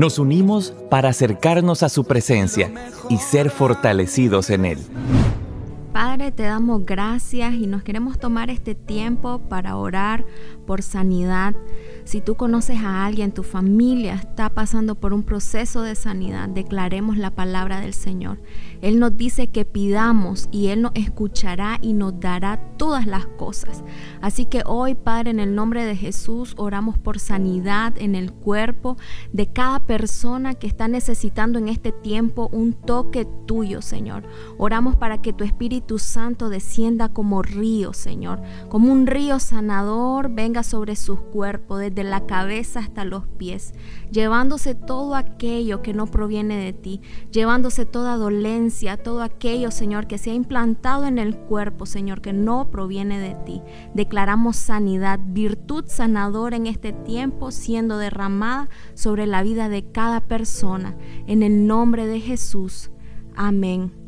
Nos 0.00 0.18
unimos 0.18 0.72
para 0.88 1.10
acercarnos 1.10 1.82
a 1.82 1.90
su 1.90 2.04
presencia 2.04 2.72
y 3.10 3.18
ser 3.18 3.50
fortalecidos 3.50 4.48
en 4.48 4.64
Él. 4.64 4.78
Padre, 5.92 6.32
te 6.32 6.44
damos 6.44 6.86
gracias 6.86 7.52
y 7.52 7.66
nos 7.66 7.82
queremos 7.82 8.18
tomar 8.18 8.48
este 8.48 8.74
tiempo 8.74 9.40
para 9.50 9.76
orar 9.76 10.24
por 10.66 10.80
sanidad. 10.80 11.54
Si 12.10 12.20
tú 12.20 12.34
conoces 12.34 12.80
a 12.80 13.06
alguien, 13.06 13.30
tu 13.30 13.44
familia 13.44 14.14
está 14.14 14.50
pasando 14.50 14.96
por 14.96 15.12
un 15.12 15.22
proceso 15.22 15.82
de 15.82 15.94
sanidad, 15.94 16.48
declaremos 16.48 17.16
la 17.16 17.30
palabra 17.30 17.80
del 17.80 17.94
Señor. 17.94 18.40
Él 18.82 18.98
nos 18.98 19.16
dice 19.16 19.46
que 19.46 19.64
pidamos 19.64 20.48
y 20.50 20.68
Él 20.68 20.82
nos 20.82 20.90
escuchará 20.96 21.78
y 21.80 21.92
nos 21.92 22.18
dará 22.18 22.58
todas 22.78 23.06
las 23.06 23.26
cosas. 23.26 23.84
Así 24.20 24.46
que 24.46 24.64
hoy, 24.66 24.96
Padre, 24.96 25.30
en 25.30 25.38
el 25.38 25.54
nombre 25.54 25.84
de 25.84 25.94
Jesús, 25.94 26.54
oramos 26.56 26.98
por 26.98 27.20
sanidad 27.20 27.92
en 27.96 28.16
el 28.16 28.32
cuerpo 28.32 28.96
de 29.32 29.46
cada 29.52 29.78
persona 29.78 30.54
que 30.54 30.66
está 30.66 30.88
necesitando 30.88 31.60
en 31.60 31.68
este 31.68 31.92
tiempo 31.92 32.48
un 32.50 32.72
toque 32.72 33.24
tuyo, 33.46 33.82
Señor. 33.82 34.24
Oramos 34.58 34.96
para 34.96 35.22
que 35.22 35.32
tu 35.32 35.44
Espíritu 35.44 36.00
Santo 36.00 36.48
descienda 36.48 37.10
como 37.10 37.42
río, 37.42 37.92
Señor, 37.92 38.42
como 38.68 38.90
un 38.90 39.06
río 39.06 39.38
sanador, 39.38 40.28
venga 40.28 40.64
sobre 40.64 40.96
sus 40.96 41.20
cuerpos, 41.20 41.78
desde 41.78 41.99
la 42.04 42.26
cabeza 42.26 42.80
hasta 42.80 43.04
los 43.04 43.26
pies, 43.26 43.74
llevándose 44.10 44.74
todo 44.74 45.14
aquello 45.14 45.82
que 45.82 45.94
no 45.94 46.06
proviene 46.06 46.56
de 46.56 46.72
ti, 46.72 47.00
llevándose 47.30 47.86
toda 47.86 48.16
dolencia 48.16 48.96
todo 48.96 49.22
aquello, 49.22 49.70
Señor, 49.70 50.06
que 50.06 50.18
se 50.18 50.30
ha 50.30 50.34
implantado 50.34 51.06
en 51.06 51.18
el 51.18 51.36
cuerpo, 51.36 51.86
Señor, 51.86 52.20
que 52.20 52.32
no 52.32 52.70
proviene 52.70 53.18
de 53.18 53.34
ti. 53.44 53.62
Declaramos 53.94 54.56
sanidad, 54.56 55.20
virtud 55.22 55.84
sanadora 55.86 56.56
en 56.56 56.66
este 56.66 56.92
tiempo 56.92 57.50
siendo 57.50 57.98
derramada 57.98 58.68
sobre 58.94 59.26
la 59.26 59.42
vida 59.42 59.68
de 59.68 59.90
cada 59.90 60.20
persona. 60.20 60.96
En 61.26 61.42
el 61.42 61.66
nombre 61.66 62.06
de 62.06 62.20
Jesús. 62.20 62.90
Amén. 63.36 63.99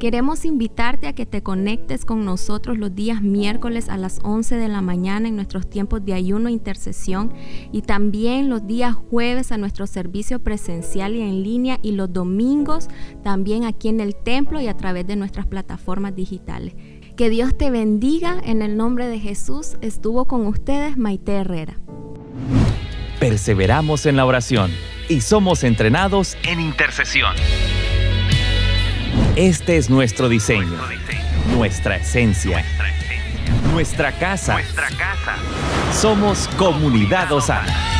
Queremos 0.00 0.46
invitarte 0.46 1.08
a 1.08 1.12
que 1.12 1.26
te 1.26 1.42
conectes 1.42 2.06
con 2.06 2.24
nosotros 2.24 2.78
los 2.78 2.94
días 2.94 3.20
miércoles 3.20 3.90
a 3.90 3.98
las 3.98 4.18
11 4.22 4.56
de 4.56 4.66
la 4.66 4.80
mañana 4.80 5.28
en 5.28 5.36
nuestros 5.36 5.68
tiempos 5.68 6.02
de 6.06 6.14
ayuno 6.14 6.48
e 6.48 6.52
intercesión 6.52 7.34
y 7.70 7.82
también 7.82 8.48
los 8.48 8.66
días 8.66 8.94
jueves 8.94 9.52
a 9.52 9.58
nuestro 9.58 9.86
servicio 9.86 10.38
presencial 10.38 11.16
y 11.16 11.20
en 11.20 11.42
línea 11.42 11.78
y 11.82 11.92
los 11.92 12.10
domingos 12.10 12.88
también 13.22 13.64
aquí 13.64 13.88
en 13.88 14.00
el 14.00 14.16
templo 14.16 14.58
y 14.58 14.68
a 14.68 14.76
través 14.78 15.06
de 15.06 15.16
nuestras 15.16 15.44
plataformas 15.44 16.16
digitales. 16.16 16.72
Que 17.14 17.28
Dios 17.28 17.58
te 17.58 17.70
bendiga 17.70 18.40
en 18.42 18.62
el 18.62 18.78
nombre 18.78 19.06
de 19.06 19.18
Jesús. 19.18 19.76
Estuvo 19.82 20.24
con 20.24 20.46
ustedes 20.46 20.96
Maite 20.96 21.32
Herrera. 21.32 21.76
Perseveramos 23.18 24.06
en 24.06 24.16
la 24.16 24.24
oración 24.24 24.70
y 25.10 25.20
somos 25.20 25.62
entrenados 25.62 26.38
en 26.44 26.58
intercesión. 26.58 27.36
Este 29.36 29.76
es 29.76 29.88
nuestro 29.88 30.28
diseño, 30.28 30.76
nuestra 31.54 31.96
esencia, 31.96 32.64
nuestra 33.72 34.12
casa. 34.12 34.58
Somos 35.92 36.48
Comunidad 36.56 37.30
Osana. 37.32 37.99